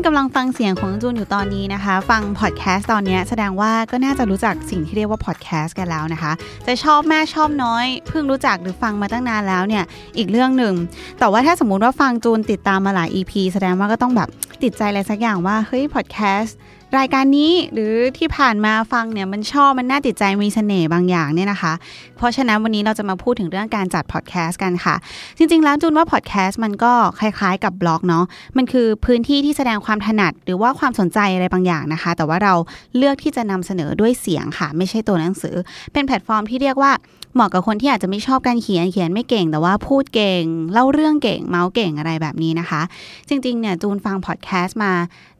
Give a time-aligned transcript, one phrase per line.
[0.00, 6.32] ณกำลังฟังเสียงของจูนอยู่ตอนนี้นะคะ ฟังพอดแคสต์ตอนนี้แสดงว่าก็น่าจะรู้จักสิ่งที่เรียกว่าพอดแคสต์กันแล้วนะคะ
[6.66, 9.84] จะชอบแม่ชอบน้อย เพิ่งรู้จักหรือฟังมาตั้งนานแล้วเนี่ย
[10.16, 10.74] อีกเรื่องหนึ่ง
[11.18, 14.28] แต่ว่าถ้าสมมุติว่าฟังจูนติดตามมาหลาย EP แสดงว่าก็ต้องแบบ
[14.62, 16.56] ติดใจอะไรสักอย่างว่าเฮ้ยพอดแคสต์
[16.98, 21.72] รายการนี้หรือที่ผ่านมาฟังเนี่ยมันชอบมันน่าติดใจมีเสน่ห์บางอย่างเนี่ยนะคะ
[22.16, 24.94] เพราะฉะนั้นวันนี้เราจะมาพูดถึงเรื่องการจัดพอดแคสต์กันค่ะ
[25.38, 28.24] จริง ๆ แล้วจูนว่าพอดแคสต์มันก็คล้ายๆ กับบล็อกเนาะ
[28.56, 32.54] มันคือพื้นที่ที่แสดงความถนัดหรือว่าความสนใจอะไรบางอย่างนะคะ แต่ว่าเรา
[32.96, 35.56] เลือกที่จะนำเสนอด้วยเสียงค่ะ ไม่ใช่ตัวหนังสือ
[35.92, 36.92] เป็นแพลตฟอร์มที่เรียกว่า
[37.34, 42.82] เหมาะกับคนที่อาจจะไม่ชอบการเขียนเขียนไม่เก่ง แต่ว่าพูดเก่ง เล่าเรื่องเก่งเมาท์เก่งอะไรแบบนี้นะคะ
[43.28, 44.92] จริงๆเนี่ยจูนฟังพอดแคสต์มา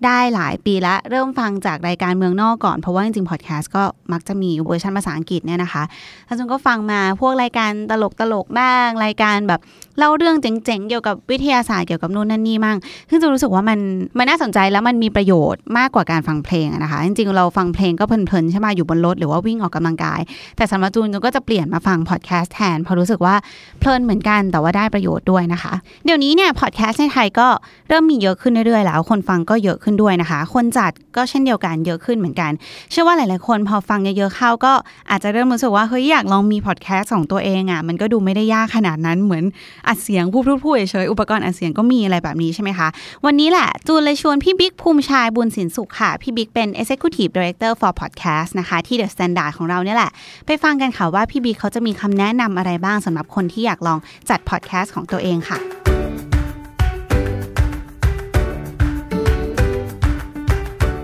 [0.04, 5.82] ได้หลายปีละเริ่มฟังจากรายการเมืองนอกก่อน เพราะว่าจริงๆพอดแคสต์ก็มักจะมีเวอร์ชันภาษาอังกฤษเนี่ยนะคะ
[6.28, 9.60] ท่านจูนก็ฟังมาพวกรายการตลกตลกบ้าง รายการแบบ
[9.98, 12.76] เล่าเรื่องเจ๋งๆ เกี่ยวกับวิทยาศาสตร์เกี่ยวกับนู่นนั่นนี่มั่ง
[13.10, 13.78] ซึ่งจูนรู้สึกว่ามัน
[14.18, 20.20] มันน่าสนใจแล้วมันมีประโยชน์มากกว่าการฟังเพลงนะคะ จริงๆ เราฟังเพลงก็เพลินๆ ใช่ไหมอยู่บนรถหรือว่าวิ่งออกกำลังกาย
[20.56, 23.34] แต่สำหรับจูนจูนก็จะเปลี่ยนมาฟังพอดแคสต์แทนเพราะรู้สึกว่า
[23.80, 25.72] เพลินเหมือนกันแต่ว่าได้ประโยชน์ด้วยนะคะ
[26.04, 27.48] เดี๋ยวนี้เนี่ยพอดแคสต์ในไทยก็
[27.88, 32.50] เริ่มมีเยอะขึ้นเรื่อยๆ แล้ว คนฟังก็เยอะขึ้นด้วยนะคะ คนจัดก็เช่นเดียวกันเยอะขึ้นเหมือนกัน
[32.90, 34.72] เชื่อว่าหลายๆ คนพอฟังเยอะๆเข้าก็
[35.10, 39.44] อาจจะเริ่มรู้สึกว่าเฮ้ยอยากลองมีพอดแคสต์ของตัวเองอะมันก็ดูไม่ได้ยากขนาดนั้นเหมือน
[39.90, 42.88] อัดเสียงพูดพูดเฉยอุปกรณ์อัดเสียงก็มีอะไรแบบนี้ใช่ไหมคะ
[43.24, 50.10] วันนี้แหละ จูนเลยชวนพี่บิ๊กภูมิชายบุญสินสุขค่ะ พี่บิ๊กเป็น Executive Director for Podcast นะคะ ที่ The Standard ของเราเนี่ยแหละ
[50.46, 53.98] ไปฟังกันค่ะว่าพี่บิ๊กเขาจะมีคำแนะนำอะไรบ้างสำหรับคนที่อยากลอง
[54.30, 55.58] จัดพอดแคสต์ของตัวเองค่ะ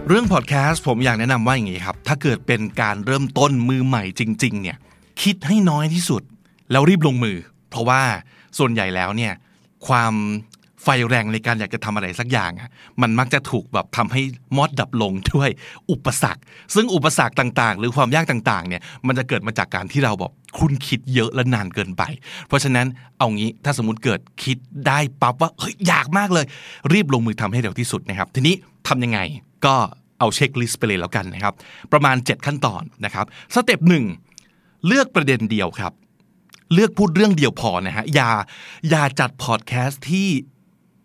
[0.09, 4.77] เรื่องพอดแคสต์ผมอยากแนะนำว่าอย่างนี้ครับ ถ้าเกิดเป็นการเริ่มต้นมือใหม่จริง ๆ เนี่ย
[5.23, 6.23] คิดให้น้อยที่สุด
[6.71, 7.37] แล้วรีบลงมือ
[7.71, 8.03] เพราะว่า
[8.59, 9.33] ส่วนใหญ่แล้วเนี่ย
[9.87, 10.15] ความ
[10.83, 12.71] ไฟแรงในการอยากจะทำอะไรสักอย่างอะ
[13.03, 14.21] มันมักจะถูกแบบทำให้
[14.57, 15.51] มอดดับลงด้วย
[15.91, 16.43] อุปสรรค
[16.75, 22.03] ซึ่งอุปสรรคต่างๆ หรือความยากต่างๆเนี่ยมันจะเกิดมาจากการที่เราแบบคุณคิดเยอะและนานเกินไป
[22.49, 22.87] เพราะฉะนั้น
[23.19, 24.57] เอางี้ถ้าสมมติเกิดคิด
[24.87, 26.47] ได้ปั๊บว่าเฮ้ยอยากมากเลย
[26.93, 28.55] รีบลงมือทำให้เร็วที่สุดนะครับ ทีนี้
[28.89, 29.19] ทำยังไง
[29.67, 29.75] ก็
[30.19, 31.55] เอา checklist ไปเลยแล้วกันนะครับ
[31.93, 34.05] ประมาณ 7 ขั้นตอนนะครับ step หนึ่ง
[34.87, 35.93] เลือกประเด็นเดียวครับ
[36.73, 38.31] เลือกพูดเรื่องเดียวพอนะฮะอย่า
[38.91, 40.29] อย่าจัดพอดแคสต์ที่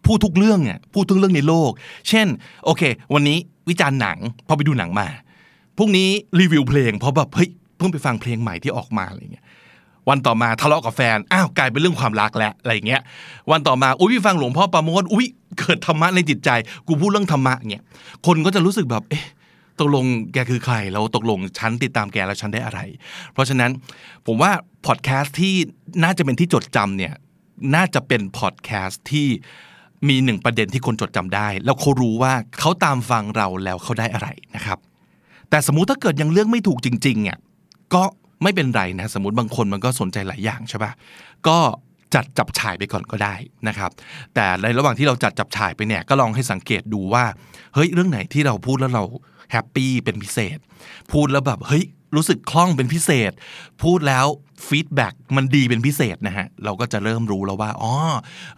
[0.05, 1.72] พูดทุกเรื่องเนี่ยพูดทุกเรื่องในโลก
[2.09, 2.27] เช่น
[2.66, 2.81] โอเค
[3.13, 3.38] วันนี้
[3.69, 4.17] วิจารณ์หนัง
[4.47, 5.07] พอไปดูหนังมา
[5.77, 9.45] พรุ่งนี้รีวิวเพลงเพราะแบบเฮ้ยเพิ่งไปฟังเพลงใหม่ที่ออกมาอะไรเงี้ย
[10.09, 13.01] วันต่อมาทะเลาะกับแฟนอ้าวกลายเป็นเรื่องความรักแล้วอะไรเงี้ย
[13.51, 15.25] วันต่อมาอุ้ยพี่ฟังหลวงพ่อประโมทอุ้ย
[15.59, 16.50] เกิดธรรมะในจิตใจ
[16.88, 17.83] กูพูดเรื่องธรรมะเงี้ย
[18.25, 19.25] คนก็จะรู้สึกแบบเอ๊ะ
[19.81, 22.80] ตกลงแกคือใคร แล้วตกลงฉันติดตามแกแล้วฉันได้อะไร
[23.34, 23.72] เพราะฉะนั้น
[24.25, 24.52] ผมว่า
[24.86, 25.56] พอดแคสต์ที่
[26.03, 27.14] น่าจะเป็นที่จดจำเนี่ย
[27.75, 29.28] น่าจะเป็นพอดแคสต์ที่
[30.09, 34.78] มีหนึ่งประเด็นที่คนจดจำได้ แล้วเขารู้ว่าเขาตามฟังเราแล้วเขาได้อะไรนะครับ
[35.50, 37.38] แต่สมมุติถ้าเกิดยังเลือกไม่ถูกจริงๆเนี่ย
[37.94, 38.03] ก็
[38.44, 40.92] ไม่เป็นไรนะสมมติบางคนมันก็สนใจหลายอย่างใช่ปะ
[41.48, 41.58] ก็
[42.16, 43.36] จัดจับฉ่ายไปก่อนก็ได้
[43.68, 43.92] นะครับ
[44.34, 47.24] แต่ในระหว่างที่เราจัดจับฉ่ายไปเนี่ยก็ลองให้สังเกตดูว่า
[47.74, 49.03] เฮ้ยเรื่องไหนที่เราพูดแล้วเรา
[49.51, 50.57] happy เป็นพิเศษ
[51.12, 51.85] พูดแล้วแบบเฮ้ย
[52.16, 53.31] รู้สึกคล่องเป็นพิเศษ
[53.84, 54.25] พูดแล้ว
[54.67, 57.94] feedback มันดีเป็นพิเศษนะฮะ เราก็จะเริ่มรู้แล้วว่าอ๋อ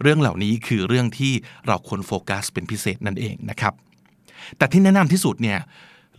[0.02, 1.32] เรื่องเหล่านี้คือเรื่องที่
[1.66, 3.72] เราควรโฟกัสเป็นพิเศษนั่นเองนะครับ
[4.56, 5.58] แต่ที่แนะนำที่สุดเนี่ย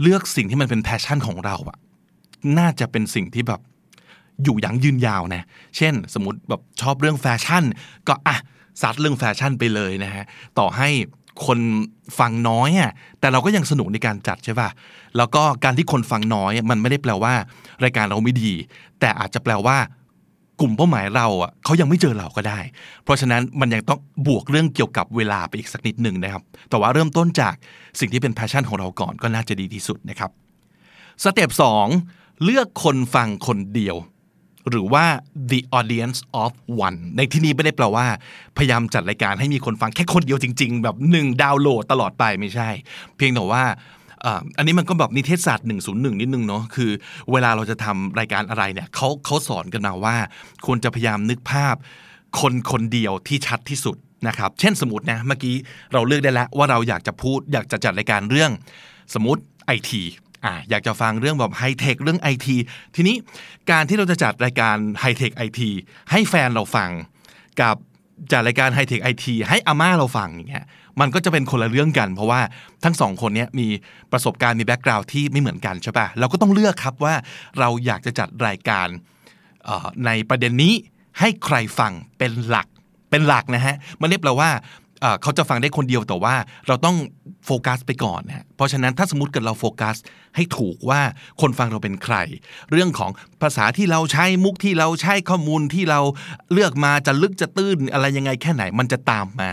[0.02, 1.78] เลือกสิ่งที่มันเป็น passion ของเราอะ
[2.60, 3.62] น่าจะเป็นสิ่งที่แบบ
[4.44, 5.44] อยู่ยั้งยืนยาวนะ
[5.78, 7.64] เช่น สมมติแบบชอบเรื่องแฟชั่น
[8.08, 8.38] ก็อะ
[8.82, 10.24] ซัดเรื่องแฟชั่นไปเลยนะฮะ
[10.60, 10.90] ต่อให้
[11.46, 11.60] คน
[12.20, 14.70] ฟังน้อยอะแต่เราก็ยังสนุกในการจัดใช่ป่ะ
[15.18, 17.34] แล้วก็การที่คนฟังน้อย มันไม่ได้แปลว่า
[17.84, 18.52] รายการเราไม่ดี
[19.00, 19.78] แต่อาจจะแปลว่า
[20.62, 22.60] กลุ่มเป้าหมายเราอะเขายังไม่เจอเราก็ได้
[23.04, 27.54] เพราะฉะนั้นมันยังต้องบวกเรื่องเกี่ยวกับเวลาไปอีกสักนิดหนึ่งนะครับ แต่ว่าเริ่มต้นจาก
[28.00, 30.32] สิ่งที่เป็น passion ของเราก่อนก็น่าจะดีที่สุดนะครับ
[31.24, 31.88] step สอง
[32.44, 33.96] เลือกคนฟังคนเดียว
[34.70, 35.06] หรือว่า
[35.52, 36.52] the audience of
[36.88, 38.06] one ในที่นี้ไม่ได้แปลว่า
[38.58, 42.70] พยายามจัดรายการให้มีคนฟังแค่คนเดียวจริง ๆ แบบหนึ่งดาวน์โหลดตลอดไปไม่ใช่
[43.16, 43.64] เพียงแต่ว่า
[44.58, 46.92] อันนี้มันก็แบบนิเทศศาสตร์ 101 นิดนึงเนาะคือ
[47.32, 50.16] เวลาเราจะทำรายการอะไรเนี่ยเขาเขาสอนกันมาว่า
[50.66, 51.76] ควรจะพยายามนึกภาพ
[52.40, 53.98] คนคนเดียวที่ชัดที่สุด
[54.28, 55.56] นะครับ เช่นสมมตินะเมื่อกี้
[55.94, 58.52] เราเลือกได้แล้วว่าเราอยากจะพูด อยากจะจัดรายการเรื่อง
[59.14, 60.02] สมมติไอที
[60.46, 62.56] อ่าอยากจะฟังเรื่องแบบไฮเทคเรื่องไอที
[62.96, 63.16] ทีนี้
[63.72, 65.70] การที่เราจะจัดรายการไฮเทคไอที
[66.12, 66.92] ให้แฟนเราฟัง
[67.62, 67.76] กับ
[68.32, 70.66] จัดรายการไฮเทคไอทีให้อาม่าเราฟังอย่างเงี้ย
[71.00, 72.42] มันก็จะเป็นคนละเรื่องกัน เพราะว่า
[72.84, 73.68] ทั้งสองคนเนี้ยมี
[74.12, 77.14] ประสบการณ์มี background ที่ไม่เหมือนกันใช่ปะเราก็ต้องเลือกครับว่า
[77.60, 78.88] เราอยากจะจัดรายการ
[80.06, 80.74] ในประเด็นนี้
[81.20, 82.68] ให้ใครฟังเป็นหลัก
[83.10, 84.52] เป็นหลักนะฮะมันเรียกเราว่า
[85.22, 86.36] เขาจะฟังได้คนเดียวแต่ว่า
[86.68, 86.96] เราต้อง
[87.46, 89.96] โฟกัสไปก่อนนะเพราะฉะนั้นถ้าสมมติเกิดเราโฟกัส
[90.36, 91.02] ให้ถูกว่า
[91.42, 92.16] คนฟังเราเป็นใคร
[92.72, 93.12] เรื่องของ
[93.42, 96.00] ภาษาที่เราใช้มุกที่เราใช้ข้อมูลที่เรา
[96.54, 99.52] เลือกมาจะลึกจะตื้นอะไรยังไงแค่ไหนมันจะตามมา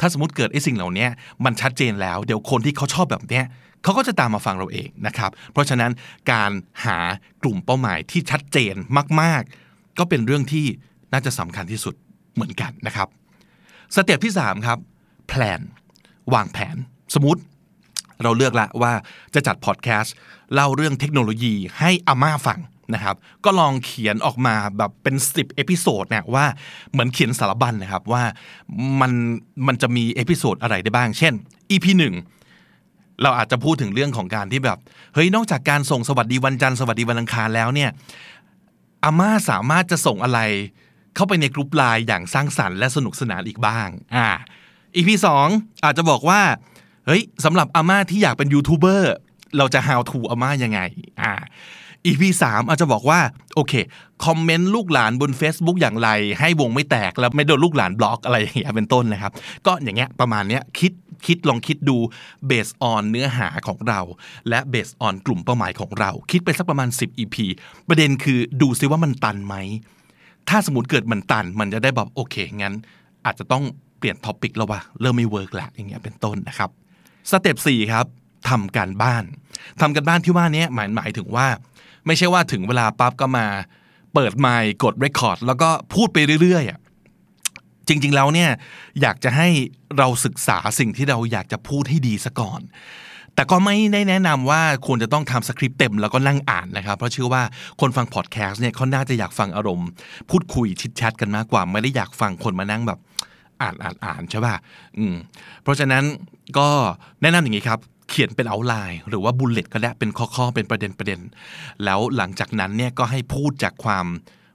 [0.00, 1.06] ถ้าสมมติเกิดไอ้สิ่งเหล่านี้
[1.44, 3.44] มันชัดเจนแล้วเดี๋ยวคนที่เขาชอบแบบเนี้ย
[3.82, 5.90] เขาก็จะตามมาฟังเราเองนะครับ เพราะฉะนั้น
[6.32, 6.50] การ
[6.84, 6.98] หา
[7.42, 8.74] กลุ่มเป้าหมายที่ชัดเจน
[9.20, 10.66] มาก ๆ ก็เป็นเรื่องที่
[11.12, 11.94] น่าจะสำคัญที่สุด
[12.34, 13.08] เหมือนกันนะครับ
[13.94, 14.78] step ที่3ครับ
[15.28, 15.60] plan
[16.34, 16.76] วางแผน
[17.14, 17.40] สมมติ
[18.22, 18.92] เราเลือกละว่า
[19.34, 20.14] จะจัดพอดแคสต์
[20.54, 22.60] เล่าเรื่องเทคโนโลยีให้อาม่าฟัง
[22.94, 26.44] นะครับก็ลองเขียนออกมาแบบเป็น 10 episode เนี่ยว่า
[26.90, 28.22] เหมือนเขียนสารบัญนะครับว่า
[29.00, 29.12] มัน
[29.66, 31.34] มันจะมี episode อะไรได้บ้าง เช่น
[31.70, 31.86] EP
[32.54, 34.78] 1 เราอาจจะพูดถึงเรื่องของการที่แบบ
[35.14, 37.90] เฮ้ยนอกจากการส่งสวัสดีวันจันทร์สวัสดีวันอังคารแล้วเนี่ย
[39.04, 40.40] อาม่าสามารถจะส่งอะไร
[41.16, 44.28] เข้าไปในกลุ่มไลน์อย่างสร้างสรรค์และสนุกสนานอีกบ้างอ่า
[44.96, 45.48] EP สอง
[45.84, 46.40] อาจจะบอกว่า
[47.06, 49.12] เฮ้ยสำหรับอาม่าที่อยากเป็นยูทูบเบอร์
[49.56, 50.80] เราจะ how to อาม่ายังไง
[51.22, 51.32] อ่า
[52.06, 53.20] EP 3อาจจะบอกว่า
[53.54, 53.72] โอเค
[54.24, 56.08] คอมเมนต์ลูกหลานบน Facebook อย่างไร
[56.40, 59.32] ให้วงไม่แตกแล้วไม่โดนลูกหลานบล็อกอะไรอย่างเงี้ยเป็นต้นนะครับ
[59.66, 60.92] ก็อย่างเงี้ยประมาณเนี้ยคิด
[61.26, 61.96] คิดลองคิดดู
[62.50, 64.00] based on เนื้อหาของเรา
[64.48, 67.36] และ based on กลุ่มเป้าหมายของเรา คิดไปสักประมาณ 10 EP
[67.88, 69.56] ประเด็นคือดูซิว่ามันตันไหม
[70.48, 72.74] ถ้าสมมติเกิดมันตัน มันจะได้แบบโอเคงั้น
[73.24, 73.64] อาจจะต้อง
[73.98, 76.70] เปลี่ยน topic แล้วว่าเริ่มไม่ work แล้วอย่างเงี้ยเป็นต้นนะครับ
[77.30, 78.06] step สี่ครับ
[78.48, 79.24] ทำการบ้าน
[79.80, 81.46] ทำการบ้านที่ว่านี้หมายหมายถึงว่า
[82.06, 83.46] ไม่ใช่ว่าถึงเวลาปั๊บก็มา
[84.14, 86.80] เปิดไมค์กด record แล้วก็พูดไปเรื่อยๆอะ
[87.88, 88.50] จริง ๆ แล้วเนี่ย
[89.00, 89.48] อยากจะให้
[89.98, 92.60] เราศึกษาสิ่งที่เราอยากจะพูดให้ดีซะก่อน
[93.34, 97.42] แต่ก็ไม่ได้แนะนำว่าควรจะต้องทำสคริปต์เต็มแล้วก็นั่งอ่านนะครับ เพราะเชื่อว่า
[97.80, 99.88] คนฟังพอดแคสต์เนี่ยเขาน่าจะอยากฟังอารมณ์
[100.30, 102.98] พูดคุยชิดแชทกันมากกว่า ไม่ได้อยากฟังคนมานั่งแบบ
[103.62, 104.54] อ่านอ่านอ่านใช่ป่ะ
[104.98, 105.14] อืม
[105.62, 106.04] เพราะฉะนั้น
[106.58, 106.68] ก็
[107.22, 107.78] แนะนำอย่างนี้ครับ
[108.10, 111.20] เขียนเป็นเอาไลน์หรือว่าบุลเลตก็ได้เป็นข้อๆเป็นประเด็นประเด็น
[111.84, 114.06] แล้วหลังจากนั้นเนี่ยก็ให้พูดจากความ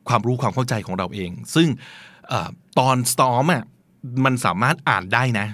[0.08, 2.33] ความรู้ความเข้าใจของเราเอง ซึ่ง
[2.80, 3.64] ตอนซ้อมอะ
[4.26, 5.48] มันสามารถอ่านได้นะ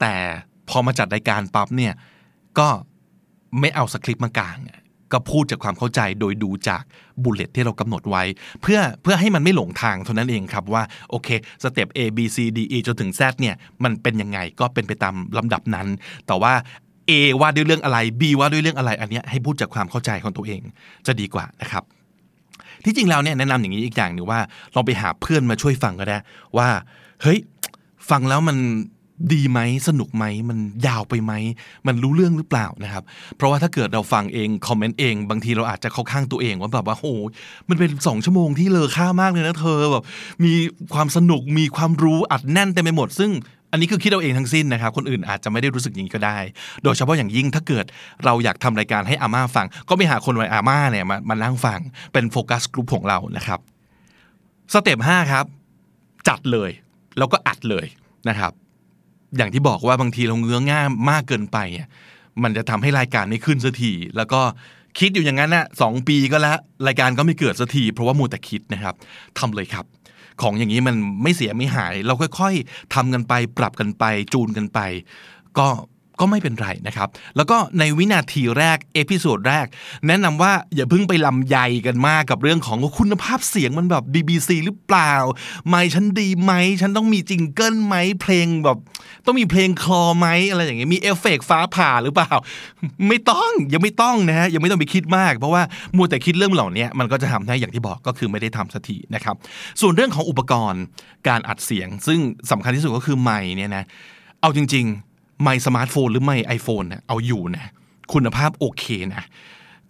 [0.00, 0.14] แต่
[0.68, 1.92] พอมาจัดรายการปั๊บเนี่ย
[2.58, 2.68] ก็
[3.60, 4.58] ไม่เอาสคริปต์มากลาง
[5.12, 6.82] ก็พูดจากความเข้าใจโดยดูจาก
[7.22, 8.22] bullet ที่เรากำหนดไว้
[8.62, 11.28] เพื่อเพื่อให้มันไม่หลงทางเท่านั้นเองครับว่าโอเค
[11.62, 13.54] สเต็ป A B C D E จนถึง Z เนี่ย
[13.84, 15.86] มันเป็นยังไงก็เป็นไปตามลำดับนั้น
[16.26, 16.52] แต่ว่า
[17.08, 20.62] A ว่าด้วยเรื่องอะไร B ว่าด้วยเรื่องอะไรอันนี้ให้พูดจากความเข้าใจของตัวเอง
[21.06, 21.84] จะดีกว่านะครับ
[22.84, 24.40] ที่จริงแล้วเนี่ยแนะนำอย่างนี้อีกอย่างหนึ่งว่า
[24.74, 26.18] ลองไปหาเพื่อนมาช่วยฟังก็ได้
[26.56, 26.68] ว่า
[27.22, 27.38] เฮ้ย
[28.10, 28.56] ฟังแล้วมัน
[29.32, 31.32] ดีไหมสนุกไหมมันยาวไปไหม
[31.86, 33.04] มันรู้เรื่องหรือเปล่านะครับ
[33.36, 37.14] เพราะว่าถ้าเกิดเราฟังเองคอมเมนต์เองบางทีเราอาจจะเข้าข้างตัวเองว่าแบบว่าโอ้
[37.68, 40.04] มันเป็นสองชั่วโมงที่เลอค่ามากเลยนะเธอแบบ
[40.44, 40.52] มี
[40.94, 43.30] ความสนุกมีความรู้อัดแน่นเต็มไปหมด ซึ่ง
[43.72, 46.38] อันนี้คือคิดเอาเองทั้งสิ้นนะครับ คนอื่นอาจจะไม่ได้รู้สึกอย่างนี้ก็ได้
[46.84, 47.84] โดยเฉพาะอย่างยิ่งถ้าเกิด
[48.24, 51.80] เราอยากทำรายการให้อาม่าฟัง ก็ไปหาคนวัยอาม่าเนี่ยมามานั่งฟัง
[52.12, 53.60] เป็นโฟกัสกลุ่มของเรานะครับ
[54.72, 55.44] สเต็ปห้าครับ
[56.28, 56.70] จัดเลย
[57.18, 57.86] แล้วก็อัดเลย
[58.28, 58.52] นะครับ
[59.36, 61.58] อย่างที่บอกว่าบางทีเราเงื้อง่ามมากเกินไป
[62.42, 64.40] มันจะทำให้รายการไม่ขึ้นสักทีแล้วก็
[64.98, 68.94] คิดอยู่อย่างนั้นนะสองปีก็แล้วรายการก็ไม่เกิดสักทีเพราะว่ามูแต่คิดนะครับ
[69.38, 69.84] ทำเลยครับ
[70.42, 74.80] ของอย่างนี้มันไม่เสียไม่หาย เราค่อยๆทำกันไป ปรับกันไป จูนกันไป
[75.58, 75.68] ก็
[76.20, 79.66] ก็ไม่เป็นไรนะครับ แล้วก็ในวินาทีแรก episode แรก
[80.06, 85.14] แนะนำว่าอย่าเพิ่งไปลำไยกันมากกับเรื่องของคุณภาพเสียงมันแบบ BBC หรือเปล่า
[85.68, 88.78] ไมค์ฉันดีไหม ฉันต้องมี jingle ไหมเพลงแบบ
[89.26, 92.32] ต้องมีเพลงคลอไหมอะไรอย่างเงี้ยมีเอฟเฟกต์ฟ้าผ่าหรือเปล่า
[93.08, 95.62] ไม่ต้องยังไม่ต้องนะฮะยังไม่ต้องไปคิดมาก เพราะว่า
[95.96, 99.34] มัวแต่คิดเรื่องเหล่านี้มันก็จะทำให้อย่างที่บอกก็คือไม่ได้ทำสักทีนะครับ
[99.80, 100.82] ส่วนเรื่องของอุปกรณ์
[101.28, 102.18] การอัดเสียง ซึ่ง
[102.50, 103.84] สำคัญที่สุดก็คือไมค์เนี่ยนะ
[104.40, 105.05] เอาจริง ๆ
[105.42, 107.72] ไมค์สมาร์ทโฟนหรือไมค์ไอโฟนเนี่ยเอาอยู่นะ
[108.12, 109.24] คุณภาพโอเคนะ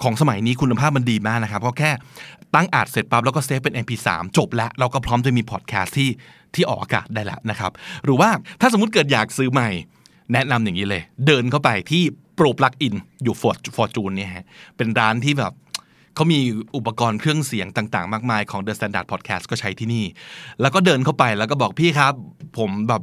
[0.03, 1.91] ของสมัยนี้คุณภาพมันดีมากนะครับก็แค่
[2.55, 6.11] ตั้งอัดเสร็จปั๊บแล้วก็เซฟเป็น MP3 จบแล้ว เราก็พร้อมจะมีพอดแคสต์ที่
[6.55, 7.73] ที่ออกอากาศได้แล้วนะครับ
[8.05, 9.69] หรือว่าถ้าสมมติเกิดอยากซื้อไมค์
[10.33, 12.03] แนะนำอย่างนี้เลย เดินเข้าไปที่
[12.35, 14.45] ProPlugin อยู่ฟอร์ฟอร์จูนเนี่ยฮะ
[14.77, 15.53] เป็นร้านที่แบบ
[16.15, 16.39] เขามี
[16.77, 20.05] อุปกรณ์เครื่องเสียงต่างๆ มากมายของ The Standard Podcast ก็ใช้ที่นี่
[20.61, 22.13] แล้วก็เดินเข้าไปแล้วก็บอกพี่ครับ
[22.59, 23.03] ผมแบบ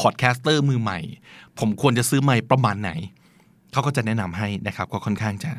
[0.00, 0.98] podcaster มือใหม่
[1.58, 2.90] ผมควรจะซื้อไมค์ประมาณไหน
[3.72, 5.50] เขาก็จะแนะนำให้นะครับ ก็ค่อนข้างจะ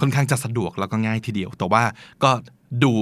[0.00, 1.82] ค่อนข้างจะสะดวกแล้วก็ง่ายทีเดียว แต่ว่า
[2.22, 2.30] ก็
[2.84, 2.92] ดู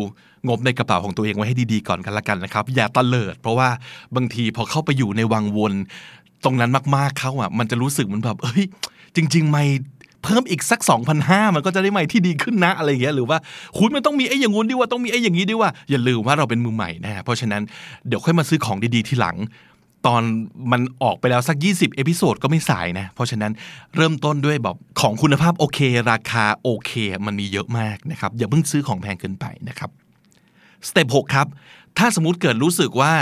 [0.49, 3.69] งบในกระเป๋าของตัวเองไว้ให้ดีๆก่อนกันละกันนะครับ อย่าเตลิด เพราะว่า
[4.17, 5.73] บางทีพอเข้าไปอยู่ในวังวน
[6.45, 8.65] ตรงนั้นมากๆเขาอะ มันจะรู้สึกเหมือนแบบ เอ้ย
[9.17, 9.65] จริง ๆ ไม่
[10.25, 10.81] เพิ่มอีกสัก
[11.19, 13.39] 2,500 มันก็จะได้ไมค์ที่ดีขึ้นนะอะไรอย่างเงี้ยหรือว่า
[13.79, 17.63] คุณมันต้องมีไอ้อย่างงู้นดิวะต้องมีไอ้อย่างนี้ดิวะอย่าลืมว่าเราเป็นมือใหม่นะเพราะฉะนั้น
[18.09, 19.37] เดี๋ยวค่อยมาซื้อของดีๆทีหลัง
[20.07, 20.23] ตอน
[20.73, 23.53] มันออกไปแล้วสัก 20 episode ก็ไม่สายนะ เพราะฉะนั้น
[23.97, 25.79] เริ่มต้นด้วยแบบของคุณภาพโอเค
[26.11, 26.93] ราคาโอเค
[27.27, 29.91] มันมีเยอะมากนะครับ อย่าเพิ่งซื้อของแพงเกินไปนะครับ
[30.89, 31.47] สเต็ปหกครับ
[31.99, 33.13] ถ้าสมมติเกิดรู้สึกว่า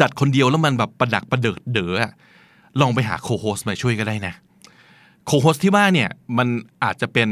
[0.00, 1.94] จัดคนเดียวแล้วมันแบบประดักประเดิดเด๋อ
[2.80, 4.34] ลองไปหาโคโฮสมาช่วยก็ได้นะ
[5.26, 6.48] โคโฮสที่ว่าเนี่ยมัน
[6.84, 7.28] อาจจะเป็น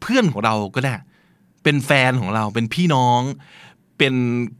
[0.00, 0.94] เพื่อนของเราก็ได้
[1.62, 3.20] เป็นแฟนของเราเป็นพี่น้อง
[3.98, 4.14] เป็น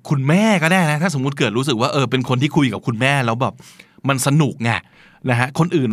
[0.09, 3.55] คุณแม่ก็ได้นะ ถ้าสมมุติเกิดรู้สึกว่าเออเป็นคนที่คุยกับคุณแม่แล้วแบบ
[4.09, 4.71] มันสนุกไง
[5.31, 5.91] นะฮะคนอื่น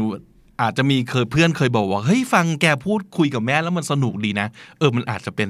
[0.61, 4.47] อาจจะมีเคยเพื่อนเคยบอกว่าเฮ้ยฟังแกพูดคุยกับแม่แล้วมันสนุกดีนะ
[4.79, 5.49] เออมันอาจจะเป็น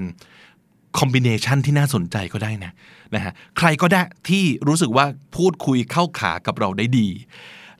[0.98, 2.72] คอมบิเนชันที่น่าสนใจก็ได้นะ
[3.16, 7.08] นะฮะใครก็ได้ที่รู้สึกว่าพูดคุยเข้าขากับเราได้ดี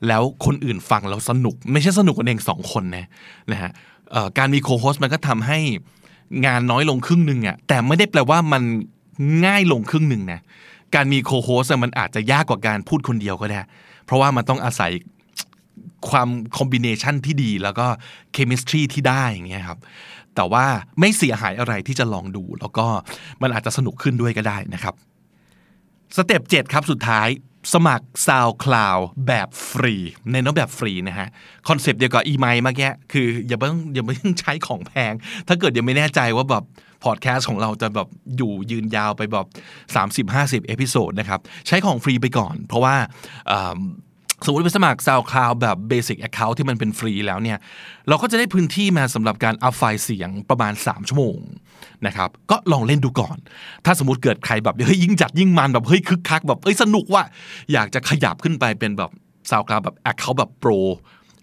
[0.08, 3.06] แล้วคนอื่นฟังแล้วสนุก ไม่ใช่สนุกกันเองสองคนนะ
[3.52, 3.70] นะฮะ
[4.38, 5.58] การมีโคโฮสมันก็ทำให้
[6.46, 8.62] งานน้อยลงครึ่งหนึ่งอะแต่ไม่ได้แปลว่ามัน
[9.46, 10.40] ง่ายลงครึ่งหนึ่งนะ
[10.94, 13.60] การมีโคโฮสมันอาจจะยากกว่าการพูดคนเดียวก็ได้
[14.04, 14.92] เพราะว่ามันต้องอาศัย
[16.10, 17.86] ความcombination ที่ดีแล้วก็
[18.32, 19.78] chemistry ที่ได้อย่างเงี้ยครับ
[20.34, 20.64] แต่ว่า
[21.00, 22.86] ไม่เสียหายอะไรที่จะลองดู แล้วก็
[23.42, 24.94] มันอาจจะสนุกขึ้นด้วยก็ได้นะครับ
[26.16, 27.28] สเต็ป7ครับสุดท้าย
[27.72, 29.94] สมัคร SoundCloud แบบฟรี
[30.32, 31.28] ในน้องแบบฟรีนะฮะ
[31.68, 35.12] คอนเซปต์เดียวกับไอ้ไมค์เมื่อกี้คืออย่าเพิ่งอย่าเพิ่งใช้ของแพง
[35.48, 36.64] ถ้าเกิดยังไม่แน่ใจว่าแบบ
[37.04, 39.46] พอดแคสต์ของเราจะแบบอยู่ยืนยาวไปแบบ
[40.26, 42.94] 30-50 episode นะครับ ใช้ของฟรีไปก่อน เพราะว่า
[44.44, 47.58] สมมติไปสมัคร SoundCloud แบบ Basic Account ที่มันเป็นฟรีแล้วเนี่ย
[48.08, 51.38] เราก็จะได้พื้นที่มาสำหรับการอัพไฟล์เสียงประมาณ 3 ชั่วโมง
[52.06, 53.36] นะครับ ก็ลองเล่นดูก่อน
[53.84, 57.24] ถ้าสมมติเกิดใครแบบเฮ้ยยิ่งจัดยิ่งมันแบบเฮ้ยคึกคักแบบเฮ้ยสนุกว่ะ
[57.72, 59.10] อยากจะขยับขึ้นไปเป็นแบบ
[59.50, 60.70] SoundCloud แบบ Account แบบโปร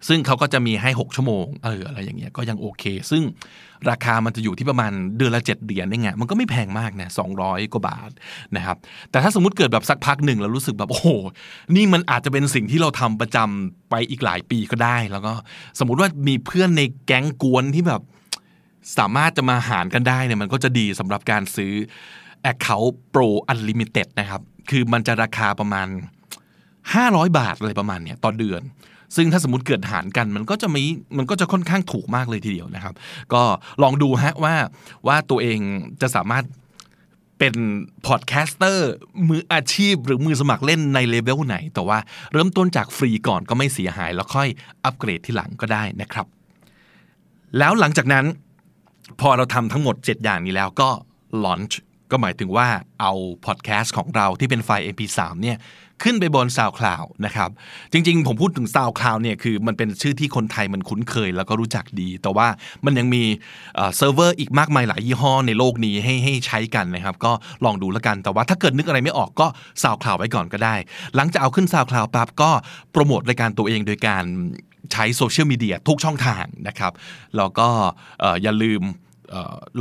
[0.07, 3.23] ซึ่งเขาก็จะมีให้ 6 ชั่วโมงเอออะไรอย่างเงี้ยก็ยังโอเค ซึ่ง
[3.89, 7.09] ราคามันจะอยู่ที่ประมาณเดือนละ 7เหรียญนี่ไงมันก็ไม่แพงมากนะ
[7.41, 8.09] 200 กว่าบาท
[8.55, 8.77] นะครับ
[9.11, 11.09] แต่ถ้าสมมติเกิดแบบสักพักหนึ่งแล้วรู้สึกแบบโอ้โห
[11.75, 15.33] นี่มันอาจจะเป็นสิ่งที่เราทำประจำไปอีกหลายปีก็ได้ แล้วก็
[15.79, 18.01] สมมุติว่ามีเพื่อนในแก๊งกวนที่แบบ
[18.97, 21.73] สามารถจะมาหารกันได้เนี่ยมันก็จะดีสำหรับการซื้อ
[22.51, 25.87] Account Pro Unlimited นะครับ คือมันจะราคาประมาณ
[26.63, 28.61] 500 บาทอะไรประมาณเนี้ยต่อเดือน
[29.15, 30.83] ซึ่งถ้าสมมติเกิดหารกันมันก็จะมี
[31.17, 32.93] มันก็จะค่อนข้างถูกมากเลยทีเดียวนะครับ
[33.33, 33.43] ก็
[33.83, 34.55] ลองดูฮะว่า
[35.07, 35.59] ว่าตัวเอง
[36.01, 36.45] จะสามารถ
[37.39, 37.55] เป็น
[38.07, 38.91] podcaster
[39.27, 41.97] มืออาชีพหรือมือสมัครเล่นในเลเวลไหน แต่ว่า
[42.33, 44.47] เริ่มต้นจากฟรีก่อนก็ไม่เสียหาย แล้วค่อย
[44.83, 46.25] อัปเกรดทีหลังก็ได้นะครับ
[47.57, 48.25] แล้วหลังจากนั้น
[49.21, 50.89] พอเราทำทั้งหมด 7 อย่างนี้แล้วก็
[51.43, 51.79] launch
[52.13, 52.67] ก็หมายถึงว่า
[53.01, 53.13] เอา
[53.45, 55.59] พอดแคสต์ของเราที่เป็นไฟล์ MP3 เนี่ย
[56.03, 57.49] ขึ้นไปบน SoundCloud นะครับ
[57.91, 62.47] จริงๆ ผมพูดถึง SoundCloud เนี่ยคือมันเป็นชื่อที่คนไทยมันคุ้นเคยแล้วก็รู้จักดี แต่ว่า
[62.85, 63.23] มันยังมี
[63.97, 67.31] เซิร์ฟเวอร์อีกมากมายหลายยี่ห้อในโลกนี้ให้ให้ใช้กันนะครับ ก็
[67.65, 69.47] ลองดูแล้วกันแต่ว่าถ้าเกิดนึกอะไรไม่ออกก็
[69.83, 70.75] SoundCloud ไว้ก่อนก็ได้
[71.15, 72.51] หลังจากเอาขึ้น SoundCloud ปั๊บก็
[72.91, 74.23] โปรโมทรายการตัวเองโดยการ
[74.91, 76.93] ใช้โซเชียลมีเดียทุกช่องทางนะครับ
[77.37, 77.67] แล้วก็
[78.43, 78.81] อย่าลืม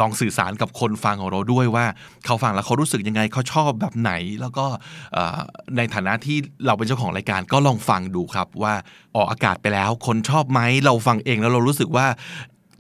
[0.01, 1.87] ลองสื่อสารกับคนฟังของเราด้วยว่า
[2.27, 4.67] เขาฟังแล้วเขารู้สึกยังไงเขาชอบแบบไหน แล้วก็
[5.77, 8.75] ในฐานะที่เราเป็นเจ้าของรายการก็ลองฟังดูครับว่า
[9.17, 12.07] ออกอากาศไปแล้ว คนชอบไหมเราฟังเองแล้วเรารู้สึกว่า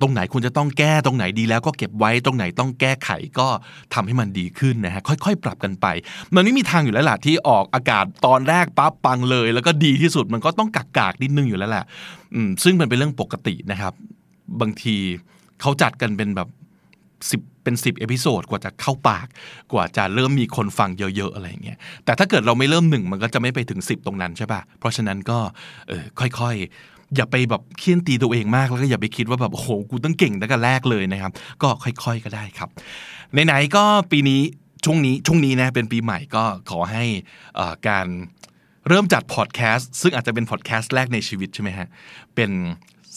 [0.00, 3.48] ตรงไหนควรจะต้องแก้ตรงไหนดีแล้วก็เก็บไว้ตรงไหนต้องแก้ไขก็
[3.94, 5.86] ทำให้มันดีขึ้นนะฮะค่อยๆ ปรับกันไป
[6.34, 11.84] มันไม่มีทางอยู่แล้วล่ะที่ออกอากาศตอนแรกปั๊บปังเลย แล้วก็ดีที่สุดมันก็ต้องกักกากนิดนึงอยู่แล้วแหละ
[12.64, 13.92] ซึ่งมันเป็นเรื่องปกตินะครับ
[14.60, 14.96] บางที
[15.60, 16.48] เขาจัดกันเป็นแบบ
[17.30, 19.26] สิบเป็นสิบ episode กว่าจะเข้าปาก
[19.72, 25.38] กว่าจะเริ่มมีคนฟังเยอะๆอะไรเงี้ยแต่ถ้าเกิดเราไม่เริ่มหนึ่งมันก็จะไม่ไปถึงสิบตรงนั้นใช่ปะเพราะฉะนั้นก็
[25.88, 32.68] เออค่อยๆ อย่าไปแบบเคี่ยนตีตัวเองมากแล้วก็อย่าไปคิดว่าแบบโอ้โหกูต้องเก่งตั้งแต่แรกเลยนะครับ ก็ค่อยๆก็ได้ครับ
[33.46, 34.40] ไหนๆก็ปีนี้
[34.84, 37.04] ช่วงนี้ช่วงนี้นะเป็นปีใหม่ก็ขอให้
[37.88, 38.06] การ
[38.88, 41.88] เริ่มจัดพอดแคสต์ซึ่งอาจจะเป็นพอดแคสต์แรกในชีวิตใช่ไหมฮะ
[42.34, 42.50] เป็น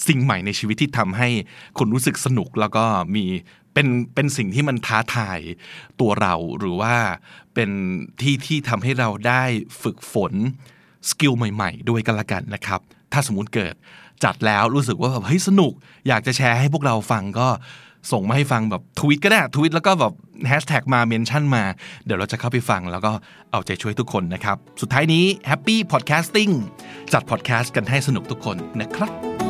[0.07, 1.29] สิ่งใหม่ในชีวิตที่ทำให้
[1.77, 2.85] คุณรู้สึกสนุกแล้วก็
[3.15, 3.25] มี
[3.73, 5.39] เป็นเป็นสิ่งที่มันท้าทาย
[5.99, 6.95] ตัวเราหรือว่า
[7.53, 7.69] เป็น
[8.21, 9.43] ที่ที่ทำให้เราได้
[9.83, 10.33] ฝึกฝน
[11.09, 12.79] skill ใหม่ๆ ด้วยกันละกันนะครับ
[13.13, 13.73] ถ้าสมมุติเกิด
[14.23, 15.73] จัดแล้วรู้สึกว่าแบบเฮ้ยสนุก
[16.07, 17.47] อยากจะแชร์ให้พวกเราฟังก็
[18.11, 20.13] ส่งมาให้ฟังแบบทวีตก็ได้ทวีตแล้วก็แบบ
[20.47, 21.63] แฮชแท็กมา mention มา
[22.05, 23.11] เดี๋ยวเราจะเข้าไปฟังแล้วก็
[23.51, 26.49] เอาใจช่วยทุกคนนะครับ สุดท้ายนี้ happy podcasting
[27.13, 29.44] จัดพอดแคสต์กันให้สนุกทุกคนนะครับ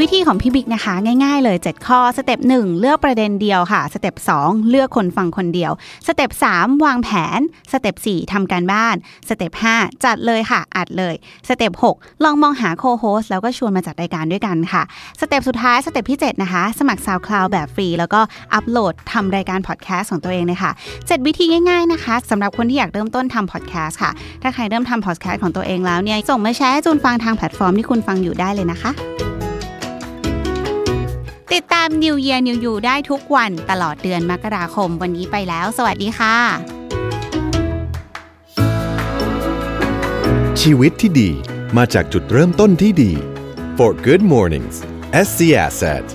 [0.00, 5.72] วิธีของพี่บิ๊กนะคะ ง่ายๆเลย 7 ข้อสเต็ป1เลือกประเด็นเดียวค่ะสเต็ป2เลือกคนฟังคนเดียว
[6.06, 7.40] สเต็ป3วางแผน
[7.72, 8.96] สเต็ป4ทำการบ้าน
[9.28, 11.14] สเต็ป5จัดเลยค่ะ อัดเลย
[11.48, 14.82] สเต็ป6ลองมองหา co-host แล้วก็ชวนมาจัดรายการด้วยกันค่ะ
[15.20, 18.20] สเต็ปสุดท้ายสเต็ปที่ 7 นะคะ สมัคร SoundCloud แบบฟรี แล้วก็
[18.54, 24.10] อัปโหลดทำรายการพอดแคสต์ของตัวเองเลยค่ะ 7 วิธีง่ายๆนะคะสำหรับคนที่อยากเริ่มต้นทำพอดแคสต์ค่ะ
[24.42, 28.92] ถ้าใครเริ่มทำพอดแคสต์ของตัวเองแล้วเนี่ยส่งมาแชร์ให้จูนฟังทางแพลตฟอร์มที่คุณฟังอยู่ได้เลยนะคะ
[31.54, 36.36] ติดตาม New Year New You ได้ทุกวันตลอดเดือนมกราคมวันนี้ไปแล้ว สวัสดีค่ะ
[40.60, 41.30] ชีวิตที่ดี
[41.76, 43.12] มาจากจุดเริ่มต้นที่ดี
[43.76, 44.76] For Good Mornings
[45.26, 46.06] SC Asset